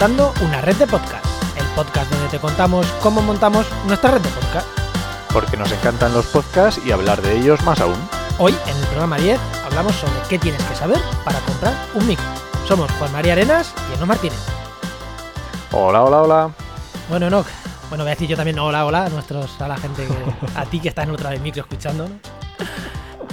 [0.00, 1.26] montando una red de podcast,
[1.58, 4.66] el podcast donde te contamos cómo montamos nuestra red de podcast.
[5.30, 7.98] Porque nos encantan los podcasts y hablar de ellos más aún.
[8.38, 12.24] Hoy, en el programa 10, hablamos sobre qué tienes que saber para comprar un micro.
[12.66, 14.38] Somos Juan María Arenas y Eno Martínez.
[15.70, 16.50] Hola, hola, hola.
[17.10, 17.46] Bueno, Enoch,
[17.90, 20.64] bueno, voy a decir yo también hola, hola a, nuestros, a la gente, que- a
[20.64, 22.08] ti que estás en otra vez micro escuchando.
[22.08, 22.14] ¿no?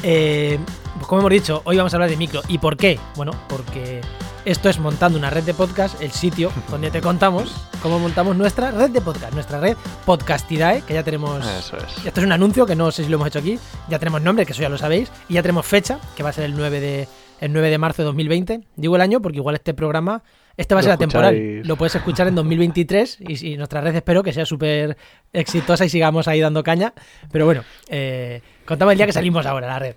[0.03, 0.59] Eh,
[0.95, 2.41] pues como hemos dicho, hoy vamos a hablar de micro.
[2.49, 2.99] ¿Y por qué?
[3.16, 4.02] Bueno, porque
[4.47, 8.71] esto es montando una red de podcast, el sitio donde te contamos cómo montamos nuestra
[8.71, 11.45] red de podcast, nuestra red Podcastidae, que ya tenemos.
[11.45, 12.05] Eso es.
[12.05, 13.59] Esto es un anuncio que no sé si lo hemos hecho aquí.
[13.89, 15.11] Ya tenemos nombre, que eso ya lo sabéis.
[15.27, 17.07] Y ya tenemos fecha, que va a ser el 9 de,
[17.41, 18.61] el 9 de marzo de 2020.
[18.77, 20.23] Digo el año porque igual este programa,
[20.55, 21.67] este va a ser escucháis.
[21.67, 24.95] Lo puedes escuchar en 2023 y, y nuestra red espero que sea súper
[25.33, 26.94] exitosa y sigamos ahí dando caña.
[27.33, 29.95] Pero bueno, eh, contamos el día que salimos ahora, la red.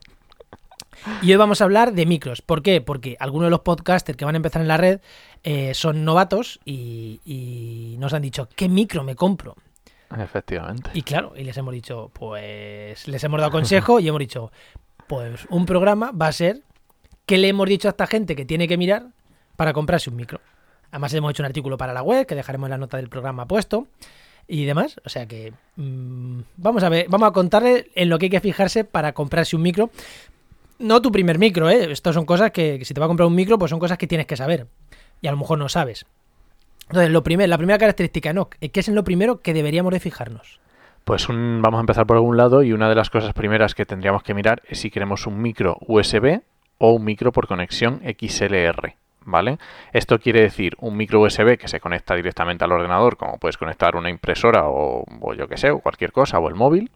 [1.23, 2.43] Y hoy vamos a hablar de micros.
[2.43, 2.81] ¿Por qué?
[2.81, 5.01] Porque algunos de los podcasters que van a empezar en la red
[5.45, 9.56] eh, son novatos y, y nos han dicho, ¿qué micro me compro?
[10.19, 10.91] Efectivamente.
[10.95, 14.51] Y claro, y les hemos dicho, pues les hemos dado consejo y hemos dicho,
[15.06, 16.62] pues un programa va a ser
[17.27, 19.06] qué le hemos dicho a esta gente que tiene que mirar
[19.56, 20.41] para comprarse un micro.
[20.91, 23.47] Además hemos hecho un artículo para la web que dejaremos en la nota del programa
[23.47, 23.87] puesto
[24.48, 25.01] y demás.
[25.05, 28.41] O sea que mm, vamos a ver, vamos a contarle en lo que hay que
[28.41, 29.91] fijarse para comprarse un micro.
[30.81, 31.92] No tu primer micro, ¿eh?
[31.92, 34.06] Estas son cosas que, si te va a comprar un micro, pues son cosas que
[34.06, 34.67] tienes que saber.
[35.20, 36.06] Y a lo mejor no sabes.
[36.89, 40.59] Entonces, lo primer, la primera característica, no, ¿qué es lo primero que deberíamos de fijarnos?
[41.05, 43.87] Pues un- vamos a empezar por algún lado y una de las cosas primeras que
[43.87, 46.41] tendríamos que mirar es si queremos un micro USB
[46.78, 48.94] o un micro por conexión XLR.
[49.22, 49.59] ¿Vale?
[49.92, 53.94] Esto quiere decir un micro USB que se conecta directamente al ordenador, como puedes conectar
[53.94, 56.91] una impresora o, o yo que sé, o cualquier cosa, o el móvil,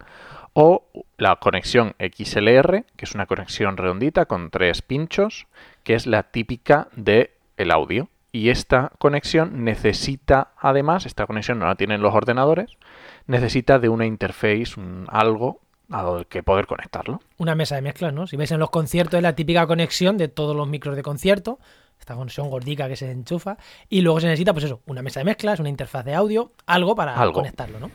[0.55, 0.85] o
[1.19, 5.47] la conexión XLR, que es una conexión redondita con tres pinchos,
[5.83, 8.09] que es la típica de el audio.
[8.33, 12.79] Y esta conexión necesita, además, esta conexión no la tienen los ordenadores,
[13.27, 15.61] necesita de una interface, un algo
[15.91, 17.21] al que poder conectarlo.
[17.39, 18.27] Una mesa de mezclas, ¿no?
[18.27, 21.61] Si veis en los conciertos es la típica conexión de todos los micros de concierto,
[22.01, 23.57] esta conexión gordica que se enchufa,
[23.89, 26.97] y luego se necesita, pues eso, una mesa de mezclas, una interfaz de audio, algo
[26.97, 27.35] para Algo.
[27.35, 27.91] conectarlo, ¿no?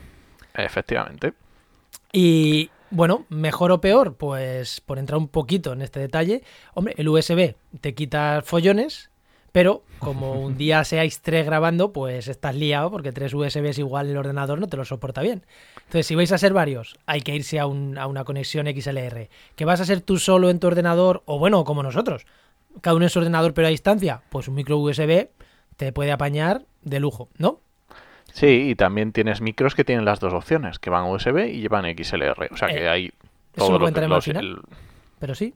[0.54, 1.34] Efectivamente.
[2.12, 7.08] Y bueno, mejor o peor, pues por entrar un poquito en este detalle, hombre, el
[7.08, 9.12] USB te quita follones,
[9.52, 14.18] pero como un día seáis tres grabando, pues estás liado porque tres USBs igual el
[14.18, 15.46] ordenador no te lo soporta bien.
[15.78, 19.30] Entonces, si vais a ser varios, hay que irse a, un- a una conexión XLR.
[19.56, 21.22] ¿Que vas a ser tú solo en tu ordenador?
[21.26, 22.26] O bueno, como nosotros,
[22.82, 25.30] cada uno en su ordenador pero a distancia, pues un micro USB
[25.78, 27.62] te puede apañar de lujo, ¿no?
[28.34, 31.86] Sí, y también tienes micros que tienen las dos opciones, que van USB y llevan
[31.86, 32.50] XLR.
[32.52, 33.12] O sea que Eh, hay
[33.56, 34.46] todo lo lo que- los- final.
[34.46, 34.60] el-
[35.20, 35.54] Pero sí,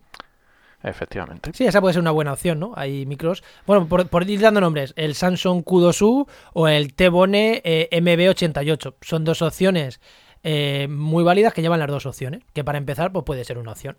[0.85, 1.51] Efectivamente.
[1.53, 2.73] Sí, esa puede ser una buena opción, ¿no?
[2.75, 3.41] Hay micros.
[3.65, 8.95] Bueno, por, por ir dando nombres, el Samsung Q2U o el T-Bone eh, MB88.
[8.99, 10.01] Son dos opciones
[10.43, 12.41] eh, muy válidas que llevan las dos opciones.
[12.51, 13.95] Que para empezar, pues puede ser una opción.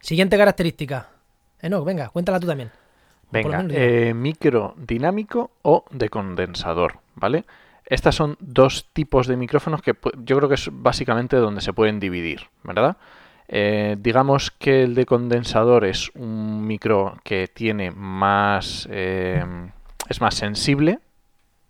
[0.00, 1.10] Siguiente característica.
[1.60, 2.70] Enoch, venga, cuéntala tú también.
[3.30, 7.44] Venga, menos eh, micro dinámico o de condensador, ¿vale?
[7.84, 12.00] Estas son dos tipos de micrófonos que yo creo que es básicamente donde se pueden
[12.00, 12.96] dividir, ¿verdad?
[13.48, 18.86] Eh, digamos que el de condensador es un micro que tiene más...
[18.90, 19.42] eh,
[20.08, 21.00] es más sensible,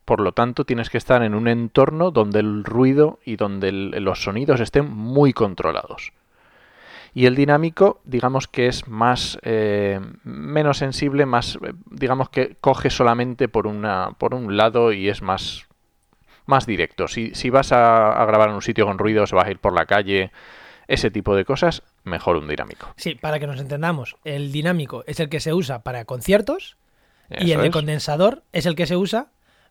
[0.04, 4.22] por lo tanto tienes que estar en un entorno donde el ruido y donde los
[4.22, 6.12] sonidos estén muy controlados.
[7.14, 12.90] Y el dinámico, digamos que es más eh, menos sensible, más eh, digamos que coge
[12.90, 15.66] solamente por una por un lado y es más
[16.46, 17.08] más directo.
[17.08, 19.58] Si, si vas a, a grabar en un sitio con ruido, se vas a ir
[19.58, 20.32] por la calle,
[20.88, 22.92] ese tipo de cosas, mejor un dinámico.
[22.96, 26.78] Sí, para que nos entendamos, el dinámico es el que se usa para conciertos
[27.30, 29.28] y el de condensador es el que se usa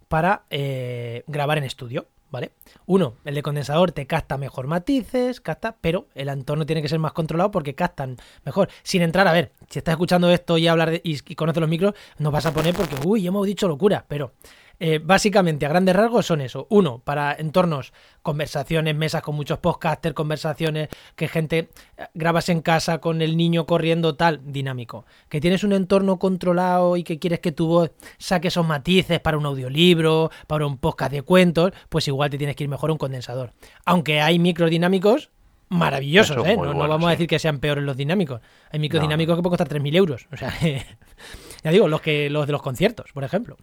[0.07, 2.51] para eh, grabar en estudio, ¿vale?
[2.85, 6.99] Uno, el de condensador te capta mejor matices, capta, pero el entorno tiene que ser
[6.99, 8.69] más controlado porque captan mejor.
[8.83, 11.69] Sin entrar, a ver, si estás escuchando esto y hablar de- y, y conoces los
[11.69, 14.33] micros, nos vas a poner porque, uy, hemos dicho locura, pero
[14.79, 16.67] eh, básicamente a grandes rasgos son eso.
[16.69, 22.99] Uno, para entornos, conversaciones, mesas con muchos podcasters, conversaciones que gente eh, grabas en casa
[22.99, 25.05] con el niño corriendo, tal, dinámico.
[25.29, 29.37] Que tienes un entorno controlado y que quieres que tu voz saque esos matices para
[29.37, 32.93] un audiolibro, para un podcast de cuentos, pues igual te tienes que ir mejor a
[32.93, 33.53] un condensador.
[33.85, 35.31] Aunque hay micros dinámicos
[35.69, 36.55] maravillosos, ¿eh?
[36.55, 38.41] No, vamos a decir que sean peores los dinámicos.
[38.71, 40.27] Hay micros No, dinámicos que pueden costar 3.000 euros.
[40.31, 40.53] O sea,
[41.63, 43.57] ya digo, los, que, los de los conciertos, por ejemplo.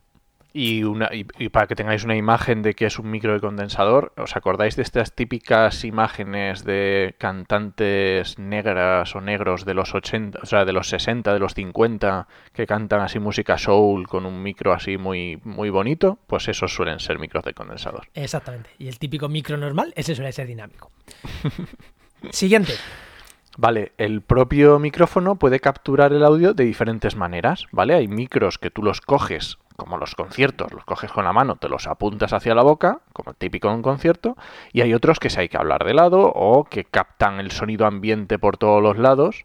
[0.56, 4.12] Y, una, y, para que tengáis una imagen de que es un micro de condensador,
[4.16, 10.46] ¿os acordáis de estas típicas imágenes de cantantes negras o negros de los 80, o
[10.46, 14.72] sea, de los 60, de los 50, que cantan así música soul con un micro
[14.72, 16.20] así muy, muy bonito?
[16.28, 18.06] Pues esos suelen ser micros de condensador.
[18.14, 18.70] Exactamente.
[18.78, 20.92] Y el típico micro normal, ese suele ser dinámico.
[22.30, 22.74] Siguiente.
[23.56, 27.94] Vale, el propio micrófono puede capturar el audio de diferentes maneras, ¿vale?
[27.94, 31.68] Hay micros que tú los coges, como los conciertos, los coges con la mano, te
[31.68, 34.36] los apuntas hacia la boca, como típico en un concierto,
[34.72, 37.86] y hay otros que se hay que hablar de lado o que captan el sonido
[37.86, 39.44] ambiente por todos los lados.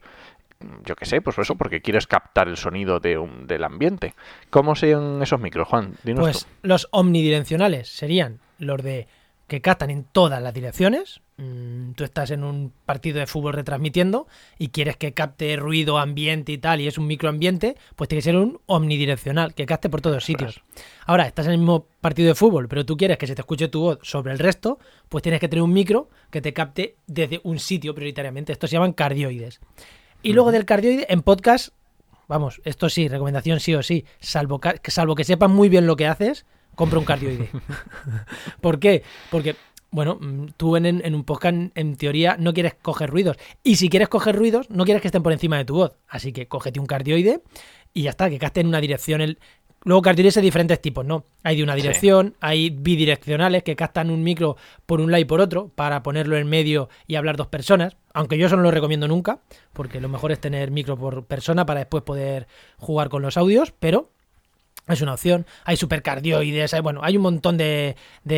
[0.84, 4.14] Yo qué sé, pues eso, porque quieres captar el sonido de un, del ambiente.
[4.50, 5.96] ¿Cómo serían esos micros, Juan?
[6.16, 9.08] pues los omnidireccionales serían los de
[9.50, 11.20] que captan en todas las direcciones.
[11.36, 16.54] Mm, tú estás en un partido de fútbol retransmitiendo y quieres que capte ruido, ambiente
[16.54, 20.00] y tal, y es un microambiente, pues tiene que ser un omnidireccional, que capte por
[20.00, 20.62] todos sitios.
[21.06, 23.68] Ahora, estás en el mismo partido de fútbol, pero tú quieres que se te escuche
[23.68, 24.80] tu voz sobre el resto,
[25.10, 28.54] pues tienes que tener un micro que te capte desde un sitio prioritariamente.
[28.54, 29.60] Estos se llaman cardioides.
[30.22, 31.70] Y luego del cardioide, en podcast,
[32.28, 35.96] vamos, esto sí, recomendación sí o sí, salvo que, salvo que sepas muy bien lo
[35.96, 36.46] que haces,
[36.80, 37.50] compra un cardioide.
[38.62, 39.04] ¿Por qué?
[39.30, 39.58] Porque,
[39.92, 43.36] bueno, mm, tú en, un podcast, en teoría, no quieres coger ruidos.
[43.66, 45.98] Y si quieres coger ruidos, no quieres que estén por encima de tu voz.
[46.08, 47.42] Así que cógete un cardioide
[47.94, 49.40] y ya está, que caste en una dirección el,
[49.84, 51.26] Luego cardioides de diferentes tipos, ¿no?
[51.44, 55.40] Hay de una dirección, hay bidireccionales que captan un micro por un lado y por
[55.40, 57.96] otro para ponerlo en medio y hablar dos personas.
[58.14, 59.40] Aunque yo eso no lo recomiendo nunca,
[59.72, 62.48] porque lo mejor es tener micro por persona para después poder
[62.78, 64.12] jugar con los audios, pero
[64.94, 65.46] es una opción.
[65.66, 67.96] Hay supercardioides, hay, bueno, hay un montón de,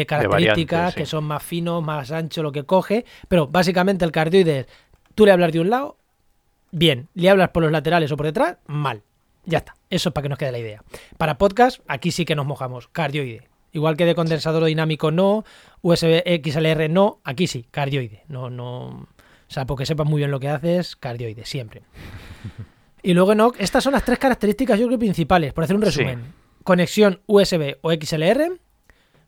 [0.07, 4.67] características que son más finos, más ancho lo que coge, pero básicamente el cardioide
[5.15, 5.97] tú le hablas de un lado,
[6.71, 9.01] bien, le hablas por los laterales o por detrás, mal.
[9.45, 10.83] Ya está, eso es para que nos quede la idea.
[11.17, 13.49] Para podcast, aquí sí que nos mojamos, cardioide.
[13.73, 15.45] Igual que de condensador dinámico no,
[15.81, 18.23] USB XLR no, aquí sí, cardioide.
[18.27, 19.07] No, no, o
[19.47, 21.81] sea, porque sepas muy bien lo que haces, cardioide, siempre.
[23.03, 26.21] Y luego no, estas son las tres características yo creo principales, por hacer un resumen.
[26.63, 28.59] Conexión USB o XLR,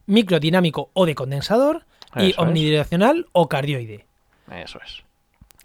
[0.05, 1.85] micro dinámico o de condensador
[2.15, 4.05] y omnidireccional o cardioide.
[4.51, 5.03] Eso es.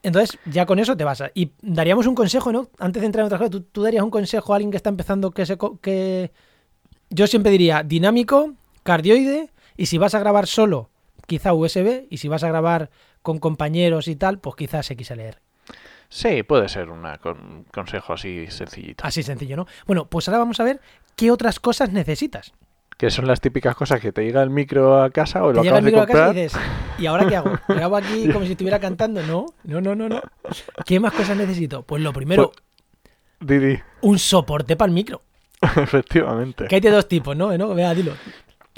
[0.03, 1.21] Entonces, ya con eso te vas.
[1.21, 1.31] A...
[1.35, 2.69] Y daríamos un consejo, ¿no?
[2.79, 5.31] Antes de entrar en otra cosa, ¿tú, darías un consejo a alguien que está empezando
[5.31, 5.59] que se.
[5.81, 6.33] que.
[7.11, 10.91] Yo siempre diría dinámico, cardioide, y si vas a grabar solo,
[11.27, 12.91] quizá USB, y si vas a grabar
[13.23, 15.41] con compañeros y tal, pues quizás XLR.
[16.09, 19.05] Sí, puede ser un consejo así sencillito.
[19.07, 19.67] Así sencillo, ¿no?
[19.87, 20.81] Bueno, pues ahora vamos a ver
[21.17, 22.53] qué otras cosas necesitas.
[22.97, 25.85] Que son las típicas cosas que te llega el micro a casa o lo acabas
[25.85, 26.37] de comprar.
[26.37, 26.61] y dices,
[26.99, 27.53] ¿y ahora qué hago?
[27.69, 29.23] ¿Grabo aquí como si estuviera cantando?
[29.23, 30.21] No, no, no, no, no.
[30.85, 31.83] ¿Qué más cosas necesito?
[31.83, 32.53] Pues lo primero,
[33.39, 33.79] Didi.
[34.01, 35.23] un soporte para el micro.
[35.77, 36.67] Efectivamente.
[36.67, 37.57] Que hay de dos tipos, ¿no?
[37.57, 37.75] ¿No?
[37.75, 38.15] Vea, dilo.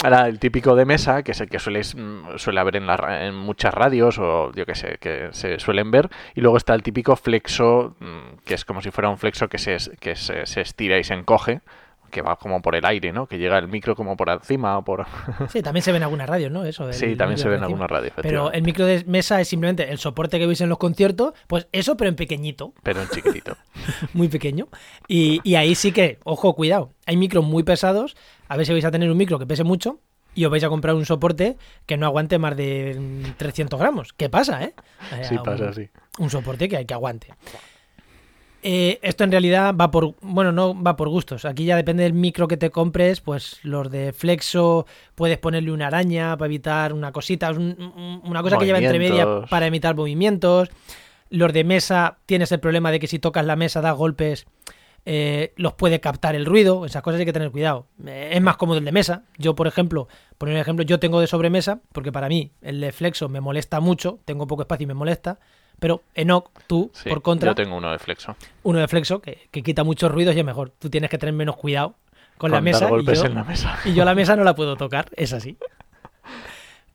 [0.03, 3.25] Ahora, el típico de mesa, que es el que sueles, mm, suele haber en, la,
[3.27, 6.09] en muchas radios o yo que sé, que se suelen ver.
[6.33, 9.59] Y luego está el típico flexo, mm, que es como si fuera un flexo que
[9.59, 11.61] se, que se, se estira y se encoge
[12.11, 13.25] que va como por el aire, ¿no?
[13.25, 15.05] Que llega el micro como por encima o por...
[15.49, 16.63] Sí, también se ven algunas radios, ¿no?
[16.63, 16.91] Eso.
[16.93, 18.13] sí, también se ven en algunas radios.
[18.21, 21.67] Pero el micro de mesa es simplemente el soporte que veis en los conciertos, pues
[21.71, 22.73] eso, pero en pequeñito.
[22.83, 23.57] Pero en chiquitito.
[24.13, 24.67] muy pequeño.
[25.07, 26.93] Y, y ahí sí que, ojo, cuidado.
[27.05, 28.15] Hay micros muy pesados.
[28.47, 29.99] A ver si vais a tener un micro que pese mucho
[30.33, 34.13] y os vais a comprar un soporte que no aguante más de 300 gramos.
[34.13, 34.73] ¿Qué pasa, eh?
[35.23, 35.89] Sí, pasa, sí.
[36.19, 37.27] Un soporte que hay que aguante.
[38.63, 41.45] Eh, esto en realidad va por, bueno, no va por gustos.
[41.45, 45.87] Aquí ya depende del micro que te compres, pues los de flexo puedes ponerle una
[45.87, 50.69] araña para evitar una cosita, una cosa que lleva entre media para evitar movimientos.
[51.29, 54.45] Los de mesa tienes el problema de que si tocas la mesa da golpes,
[55.05, 56.85] eh, los puede captar el ruido.
[56.85, 57.87] Esas cosas hay que tener cuidado.
[58.05, 59.23] Eh, es más cómodo el de mesa.
[59.37, 62.91] Yo, por ejemplo, por un ejemplo, yo tengo de sobremesa, porque para mí el de
[62.91, 65.39] flexo me molesta mucho, tengo poco espacio y me molesta.
[65.81, 67.49] Pero Enoch, tú, por contra.
[67.49, 68.35] Yo tengo uno de flexo.
[68.61, 70.69] Uno de flexo que, quita muchos ruidos y es mejor.
[70.69, 71.95] Tú tienes que tener menos cuidado
[72.37, 73.79] con, la, mesa y yo, en la mesa.
[73.83, 75.57] y yo la mesa no la puedo tocar, es así.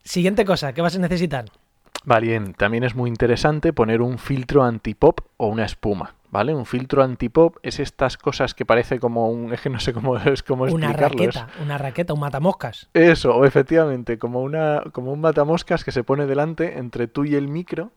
[0.05, 1.47] Siguiente cosa, ¿qué vas a necesitar?
[2.05, 6.55] Vale, también es muy interesante poner un filtro antipop o una espuma, ¿vale?
[6.55, 10.17] Un filtro antipop es estas cosas que parece como un, es que no sé cómo
[10.17, 12.89] es cómo una raqueta, una raqueta, un matamoscas.
[12.95, 17.49] Eso, efectivamente, como una como un matamoscas que se pone delante entre tú y el
[17.49, 17.91] micro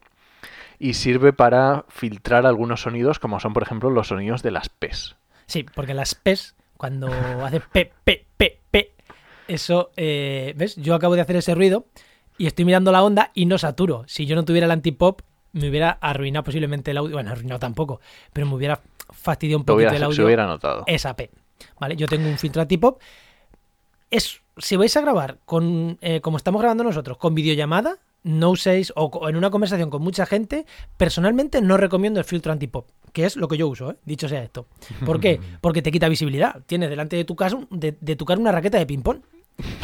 [0.80, 5.16] y sirve para filtrar algunos sonidos, como son, por ejemplo, los sonidos de las P's.
[5.46, 7.10] Sí, porque las P's, cuando
[7.46, 8.94] hace P, P, P, P,
[9.48, 10.76] eso, eh, ¿ves?
[10.78, 11.86] Yo acabo de hacer ese ruido
[12.38, 14.04] y estoy mirando la onda y no saturo.
[14.08, 15.22] Si yo no tuviera el antipop,
[15.52, 17.14] me hubiera arruinado posiblemente el audio.
[17.14, 18.00] Bueno, arruinado tampoco,
[18.32, 18.80] pero me hubiera
[19.12, 20.16] fastidiado un poquito el audio.
[20.16, 20.84] Se hubiera notado.
[20.86, 21.30] Esa P.
[21.80, 21.98] ¿Vale?
[21.98, 23.02] Yo tengo un filtro antipop
[24.12, 28.92] es, si vais a grabar con, eh, como estamos grabando nosotros, con videollamada, no uséis,
[28.96, 30.66] o en una conversación con mucha gente,
[30.98, 33.96] personalmente no recomiendo el filtro antipop, que es lo que yo uso, ¿eh?
[34.06, 34.68] dicho sea esto.
[35.06, 35.40] ¿Por qué?
[35.62, 36.62] Porque te quita visibilidad.
[36.66, 39.20] Tienes delante de tu, caso, de, de tu cara una raqueta de ping-pong.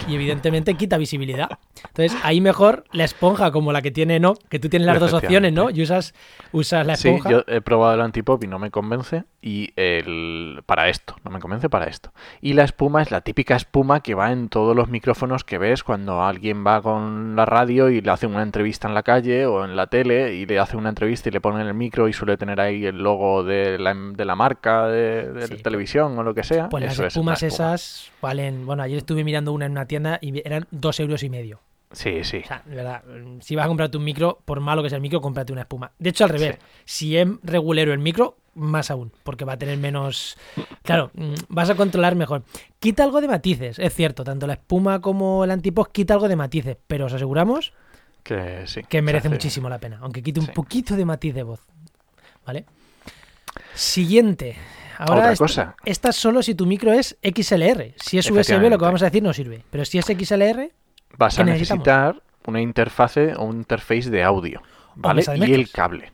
[0.07, 1.49] Y evidentemente quita visibilidad.
[1.87, 5.11] Entonces, ahí mejor la esponja como la que tiene No, que tú tienes las dos
[5.11, 5.69] opciones, ¿no?
[5.69, 6.13] Y usas,
[6.53, 7.29] usas la Sí, esponja.
[7.29, 9.25] yo he probado el antipop y no me convence.
[9.47, 12.11] Y el para esto, no me convence para esto.
[12.41, 15.83] Y la espuma es la típica espuma que va en todos los micrófonos que ves
[15.83, 19.63] cuando alguien va con la radio y le hace una entrevista en la calle o
[19.63, 22.37] en la tele y le hace una entrevista y le ponen el micro y suele
[22.37, 25.57] tener ahí el logo de la, de la marca de, de Sí.
[25.61, 26.67] televisión o lo que sea.
[26.69, 27.75] Pues las es espumas espuma.
[27.75, 28.65] esas valen.
[28.65, 31.59] Bueno, ayer estuve mirando una en una tienda y eran dos euros y medio.
[31.91, 32.41] Sí, sí.
[32.43, 33.03] O sea, de verdad,
[33.41, 35.91] si vas a comprarte un micro, por malo que sea el micro, cómprate una espuma.
[35.99, 39.77] De hecho, al revés, si es regulero el micro, más aún, porque va a tener
[39.77, 40.37] menos.
[40.83, 42.43] Claro, mm, vas a controlar mejor.
[42.79, 46.35] Quita algo de matices, es cierto, tanto la espuma como el antipop quita algo de
[46.35, 47.73] matices, pero os aseguramos
[48.23, 48.81] Que sí.
[48.83, 50.51] que se merece muchísimo la pena, aunque quite un Sí.
[50.53, 51.61] poquito de matiz de voz.
[52.45, 52.65] ¿Vale?
[53.73, 54.55] Siguiente.
[54.97, 55.75] Ahora Otra esta, cosa.
[55.83, 57.93] esta es solo si tu micro es XLR.
[57.97, 59.63] Si es USB, lo que vamos a decir no sirve.
[59.69, 60.71] Pero si es XLR,
[61.17, 64.61] Vas ¿Qué a necesitar una interfase o un interface de audio,
[64.95, 65.23] ¿vale?
[65.37, 66.11] Y el cable,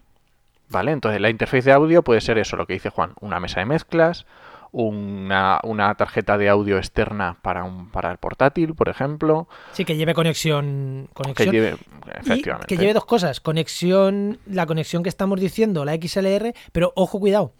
[0.71, 0.91] ¿vale?
[0.91, 3.65] Entonces la interface de audio puede ser eso, lo que dice Juan, una mesa de
[3.65, 4.25] mezclas,
[4.71, 9.97] una, una tarjeta de audio externa para un para el portátil, por ejemplo, sí que
[9.97, 11.09] lleve conexión.
[11.09, 11.75] que conexión lleve,
[12.07, 16.93] Y efectivamente, que lleve dos cosas, conexión, la conexión que estamos diciendo, la XLR, pero
[16.95, 17.53] ojo, cuidado.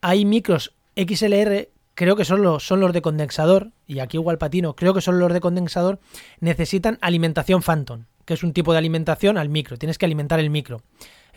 [0.00, 4.74] Hay micros XLR, creo que son los, son los de condensador, y aquí igual patino,
[4.74, 6.00] creo que son los de condensador,
[6.40, 9.76] necesitan alimentación Phantom, que es un tipo de alimentación al micro.
[9.76, 10.82] Tienes que alimentar el micro.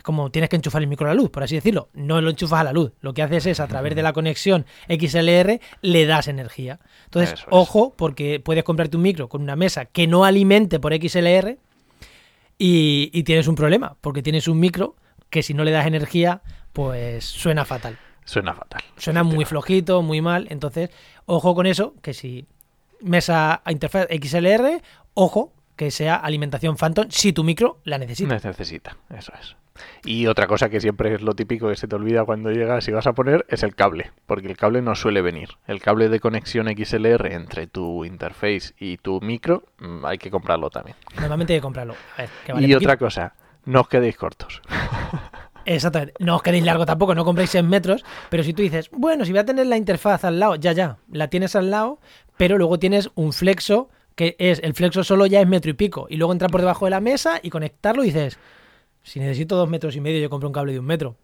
[0.06, 1.90] Como tienes que enchufar el micro a la luz, por así decirlo.
[1.94, 2.92] No lo enchufas a la luz.
[3.02, 6.80] Lo que haces es, a través de la conexión XLR, le das energía.
[7.06, 7.46] Entonces, es.
[7.50, 11.58] ojo, porque puedes comprarte un micro con una mesa que no alimente por XLR
[12.60, 14.96] y, y tienes un problema, porque tienes un micro
[15.32, 17.98] que si no le das energía, pues suena fatal.
[18.26, 18.84] suena fatal.
[18.98, 20.46] Suena muy flojito, muy mal.
[20.52, 20.92] Entonces,
[21.26, 22.46] ojo con eso, que si
[23.02, 24.84] mesa a interfaz XLR,
[25.16, 28.34] ojo que sea alimentación Phantom si tu micro la necesita.
[28.34, 29.56] Necesita, eso es.
[30.06, 32.92] Y otra cosa que siempre es lo típico que se te olvida cuando llegas y
[32.92, 35.50] vas a poner es el cable, porque el cable no suele venir.
[35.68, 40.70] El cable de conexión XLR entre tu interface y tu micro mm, hay que comprarlo
[40.70, 40.96] también.
[41.16, 41.96] Normalmente hay que comprarlo.
[42.18, 42.90] A ver, que vale y poquito.
[42.90, 43.34] otra cosa,
[43.66, 44.62] no os quedéis cortos.
[45.66, 46.14] Exactamente.
[46.20, 49.32] No os quedéis largo tampoco, no compréis en metros, pero si tú dices, bueno, si
[49.32, 52.00] voy a tener la interfaz al lado, ya, ya, la tienes al lado,
[52.38, 56.08] pero luego tienes un flexo que es, el flexo solo ya es metro y pico,
[56.10, 58.40] y luego entrar por debajo de la mesa y conectarlo y dices,
[59.04, 61.16] si necesito dos metros y medio, yo compro un cable de un metro.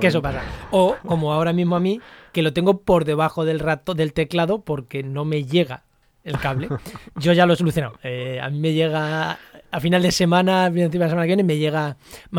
[0.00, 0.42] Que eso pasa.
[0.72, 2.00] O, como ahora mismo a mí,
[2.32, 5.84] que lo tengo por debajo del rato del teclado porque no me llega
[6.24, 6.68] el cable.
[7.16, 7.94] Yo ya lo he solucionado.
[8.02, 9.38] Eh, a mí me llega
[9.70, 11.96] a final de semana, a principio de la semana que viene, me llega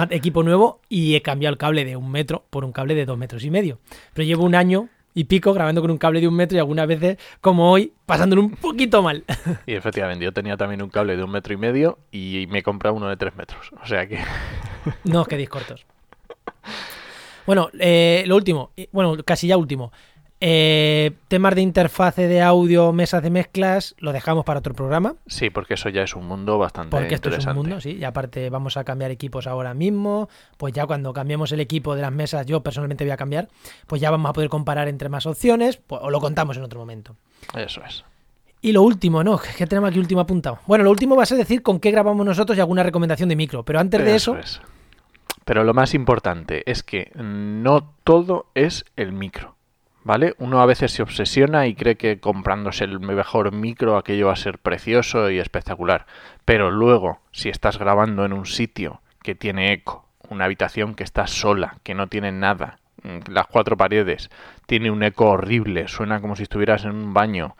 [0.09, 3.17] equipo nuevo y he cambiado el cable de un metro por un cable de dos
[3.17, 3.79] metros y medio.
[4.13, 6.87] Pero llevo un año y pico grabando con un cable de un metro y algunas
[6.87, 9.25] veces, como hoy, pasándolo un poquito mal.
[9.65, 12.63] Y efectivamente, yo tenía también un cable de un metro y medio y me he
[12.63, 13.69] comprado uno de tres metros.
[13.83, 14.19] O sea que
[15.03, 15.85] No os quedéis cortos.
[17.45, 19.91] Bueno, eh, lo último, eh, bueno, casi ya último.
[20.41, 25.49] Eh, temas de interfase de audio, mesas de mezclas, lo dejamos para otro programa, sí,
[25.49, 27.69] porque eso ya es un mundo bastante porque esto es un interesante.
[27.69, 31.59] mundo, sí, y aparte vamos a cambiar equipos ahora mismo, pues ya cuando cambiemos el
[31.59, 33.49] equipo de las mesas, yo personalmente voy a cambiar,
[33.85, 36.79] pues ya vamos a poder comparar entre más opciones, pues, o lo contamos en otro
[36.79, 37.17] momento.
[37.57, 38.05] Eso es.
[38.61, 39.39] Y lo último, ¿no?
[39.57, 40.59] ¿Qué tenemos aquí último apuntado?
[40.67, 43.35] Bueno, lo último va a ser decir con qué grabamos nosotros y alguna recomendación de
[43.35, 44.61] micro, pero antes de eso, es.
[45.43, 49.55] Pero lo más importante es que no todo es el micro,
[50.09, 50.33] ¿vale?
[50.39, 54.37] Uno a veces se obsesiona y cree que comprándose el mejor micro aquello va a
[54.37, 56.07] ser precioso y espectacular.
[56.45, 61.27] Pero luego, si estás grabando en un sitio que tiene eco, una habitación que está
[61.27, 64.31] sola, que no tiene nada, mm, las cuatro paredes,
[64.65, 67.55] tiene un eco horrible, suena como si estuvieras en un baño,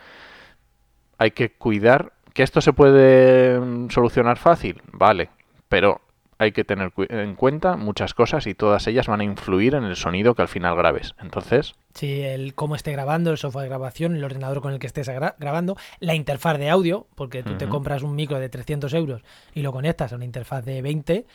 [1.20, 5.30] hay que cuidar que esto se puede mm, solucionar fácil, vale,
[5.68, 6.02] pero
[6.40, 9.96] hay que tener en cuenta muchas cosas y todas ellas van a influir en el
[9.96, 11.14] sonido que al final grabes.
[11.22, 14.88] Entonces, Sí, el cómo esté grabando, el software de grabación, el ordenador con el que
[14.88, 18.94] estés gra- grabando, la interfaz de audio, porque tú te compras un micro de 300
[18.94, 19.22] euros
[19.54, 21.26] y lo conectas a una interfaz de 20,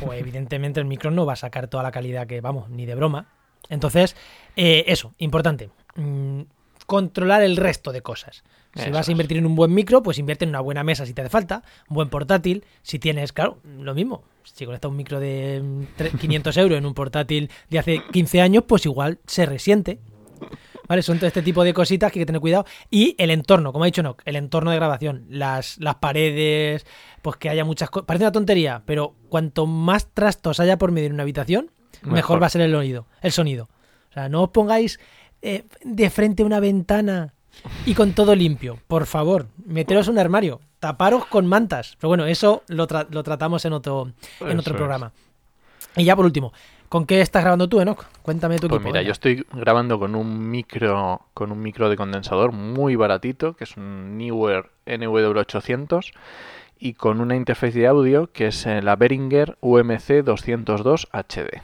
[0.00, 2.94] pues evidentemente el micro no va a sacar toda la calidad que, vamos, ni de
[2.94, 3.26] broma.
[3.68, 4.16] Entonces,
[4.56, 5.68] eh, eso, importante.
[5.96, 6.40] mm,
[6.88, 8.42] controlar el resto de cosas.
[8.74, 11.04] Si Eso vas a invertir en un buen micro, pues invierte en una buena mesa
[11.04, 12.64] si te hace falta, un buen portátil.
[12.82, 14.24] Si tienes, claro, lo mismo.
[14.42, 18.40] Si conectas un micro de mm, tre- 500 euros en un portátil de hace 15
[18.40, 19.98] años, pues igual se resiente.
[20.88, 21.02] ¿Vale?
[21.02, 22.64] Son todo este tipo de cositas que hay que tener cuidado.
[22.90, 26.86] Y el entorno, como ha dicho Nock, el entorno de grabación, las, las paredes,
[27.20, 28.06] pues que haya muchas cosas.
[28.06, 32.42] Parece una tontería, pero cuanto más trastos haya por medio en una habitación, mejor, Mejor.
[32.42, 33.68] va a ser el oído, el sonido.
[34.10, 34.98] O sea, no os pongáis
[35.42, 37.32] eh, de frente a una ventana
[37.86, 38.78] y con todo limpio.
[38.86, 41.96] Por favor, meteros en un armario, taparos con mantas.
[42.00, 44.76] Pero bueno, eso lo, tra- lo tratamos en otro, en Eso otro es.
[44.76, 45.12] programa.
[45.96, 46.52] Y ya por último,
[46.88, 48.04] ¿con qué estás grabando tú, Enoch?
[48.22, 48.88] Cuéntame tu Pues equipo.
[48.90, 53.64] mira, yo estoy grabando con un micro con un micro de condensador muy baratito, que
[53.64, 56.12] es un Neewer NW800
[56.78, 61.60] y con una interfaz de audio que es eh, la Behringer UMC 202 HD.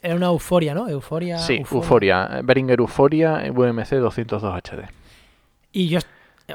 [0.00, 0.88] Era una euforia, ¿no?
[0.88, 1.38] Euforia.
[1.38, 1.82] Sí, euforia.
[1.82, 4.88] Euphoria, Behringer Euphoria UMC 202 HD.
[5.72, 5.98] Y yo,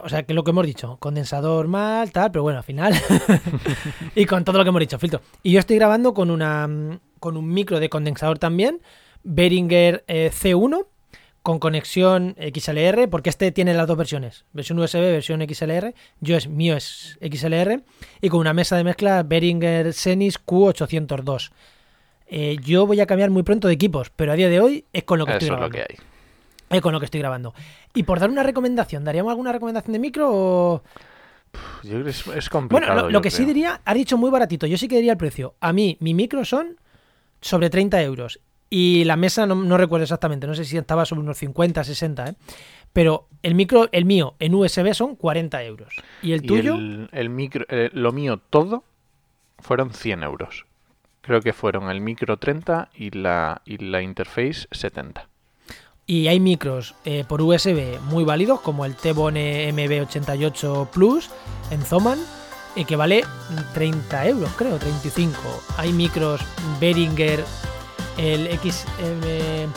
[0.01, 2.93] o sea, que lo que hemos dicho, condensador mal, tal, pero bueno, al final.
[4.15, 5.21] y con todo lo que hemos dicho, filtro.
[5.43, 8.81] Y yo estoy grabando con una con un micro de condensador también,
[9.23, 10.85] Behringer eh, C1,
[11.41, 15.93] con conexión XLR, porque este tiene las dos versiones, versión USB, versión XLR.
[16.19, 17.83] Yo es mío es XLR
[18.21, 21.51] y con una mesa de mezcla Behringer Xenis Q802.
[22.29, 25.03] Eh, yo voy a cambiar muy pronto de equipos, pero a día de hoy es
[25.03, 25.75] con lo que Eso estoy es lo grabando.
[25.77, 26.77] que hay.
[26.77, 27.53] Eh, con lo que estoy grabando.
[27.93, 30.83] Y por dar una recomendación, ¿daríamos alguna recomendación de micro o...?
[31.83, 33.09] Yo creo que es, es Bueno, complicado.
[33.09, 35.55] lo, que sí diría, has dicho muy baratito, yo sí que diría el precio.
[35.61, 36.77] A mí, mi micro son
[37.39, 38.39] sobre 30 euros.
[38.69, 42.27] Y la mesa no, no recuerdo exactamente, no sé si estaba sobre unos 50, 60,
[42.27, 42.35] ¿eh?
[42.91, 45.93] Pero el micro, el mío, en USB son 40 euros.
[46.21, 46.75] ¿Y el Y tuyo?
[46.75, 48.83] el, el micro, eh, lo mío todo
[49.59, 50.65] fueron 100 euros.
[51.27, 55.27] Creo que fueron el micro 30 y la, y la interface 70.
[56.05, 61.29] Y hay micros eh, por USB muy válidos, como el T-Bone MB88 Plus
[61.69, 62.17] en Zoman,
[62.77, 63.25] eh, que vale
[63.73, 65.37] 30 euros, creo, 35.
[65.75, 66.39] Hay micros
[66.79, 67.43] Behringer,
[68.17, 69.69] el XM.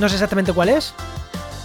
[0.00, 0.94] No sé exactamente cuál es.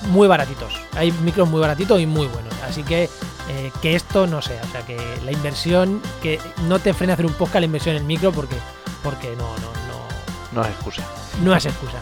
[0.10, 0.78] Muy baratitos.
[0.98, 2.54] Hay micros muy baratitos y muy buenos.
[2.64, 3.10] Así que
[3.50, 4.62] eh, que esto no sea.
[4.64, 6.02] O sea, que la inversión.
[6.22, 8.56] Que no te frene a hacer un podcast la inversión en el micro porque,
[9.04, 10.08] porque no, no, no,
[10.52, 11.02] No es excusa.
[11.42, 11.98] no es excusa.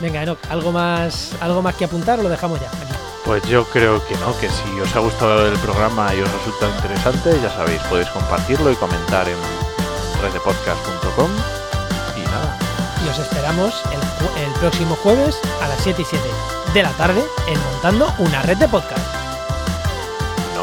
[0.00, 2.66] Venga, Enoch, ¿algo más, ¿algo más que apuntar o lo dejamos ya?
[2.68, 2.92] Aquí.
[3.24, 6.68] Pues yo creo que no, que si os ha gustado el programa y os resulta
[6.76, 9.36] interesante, ya sabéis, podéis compartirlo y comentar en
[10.20, 11.30] reddepodcast.com.
[12.16, 12.58] Y nada,
[13.04, 16.24] Y os esperamos el, el próximo jueves a las 7 y 7
[16.74, 19.13] de la tarde en Montando una red de podcast.